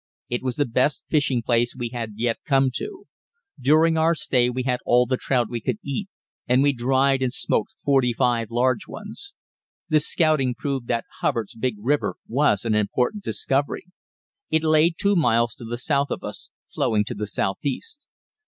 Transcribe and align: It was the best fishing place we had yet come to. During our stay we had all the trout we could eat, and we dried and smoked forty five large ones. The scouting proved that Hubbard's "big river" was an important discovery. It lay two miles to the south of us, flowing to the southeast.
It 0.29 0.41
was 0.41 0.55
the 0.55 0.65
best 0.65 1.03
fishing 1.09 1.43
place 1.43 1.75
we 1.77 1.89
had 1.89 2.13
yet 2.15 2.39
come 2.43 2.71
to. 2.73 3.05
During 3.59 3.99
our 3.99 4.15
stay 4.15 4.49
we 4.49 4.63
had 4.63 4.79
all 4.83 5.05
the 5.05 5.15
trout 5.15 5.45
we 5.47 5.61
could 5.61 5.77
eat, 5.83 6.07
and 6.47 6.63
we 6.63 6.73
dried 6.73 7.21
and 7.21 7.31
smoked 7.31 7.75
forty 7.83 8.11
five 8.11 8.49
large 8.49 8.87
ones. 8.87 9.35
The 9.89 9.99
scouting 9.99 10.55
proved 10.57 10.87
that 10.87 11.05
Hubbard's 11.19 11.53
"big 11.53 11.75
river" 11.79 12.15
was 12.27 12.65
an 12.65 12.73
important 12.73 13.23
discovery. 13.23 13.85
It 14.49 14.63
lay 14.63 14.89
two 14.89 15.15
miles 15.15 15.53
to 15.53 15.65
the 15.65 15.77
south 15.77 16.09
of 16.09 16.23
us, 16.23 16.49
flowing 16.67 17.05
to 17.05 17.13
the 17.13 17.27
southeast. 17.27 18.07